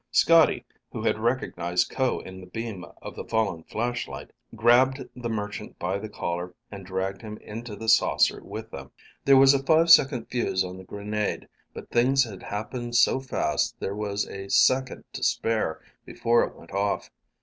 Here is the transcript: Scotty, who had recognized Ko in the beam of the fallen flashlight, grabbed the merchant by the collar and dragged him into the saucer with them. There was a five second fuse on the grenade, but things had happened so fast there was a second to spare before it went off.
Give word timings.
Scotty, 0.09 0.65
who 0.91 1.03
had 1.03 1.19
recognized 1.19 1.91
Ko 1.91 2.21
in 2.21 2.41
the 2.41 2.47
beam 2.47 2.83
of 3.03 3.15
the 3.15 3.23
fallen 3.23 3.61
flashlight, 3.61 4.31
grabbed 4.55 5.07
the 5.15 5.29
merchant 5.29 5.77
by 5.77 5.99
the 5.99 6.09
collar 6.09 6.55
and 6.71 6.83
dragged 6.83 7.21
him 7.21 7.37
into 7.37 7.75
the 7.75 7.87
saucer 7.87 8.43
with 8.43 8.71
them. 8.71 8.89
There 9.25 9.37
was 9.37 9.53
a 9.53 9.61
five 9.61 9.91
second 9.91 10.25
fuse 10.25 10.63
on 10.63 10.77
the 10.79 10.83
grenade, 10.83 11.47
but 11.71 11.91
things 11.91 12.23
had 12.23 12.41
happened 12.41 12.95
so 12.95 13.19
fast 13.19 13.75
there 13.79 13.93
was 13.95 14.25
a 14.27 14.49
second 14.49 15.03
to 15.13 15.21
spare 15.23 15.79
before 16.03 16.45
it 16.45 16.55
went 16.55 16.71
off. 16.71 17.11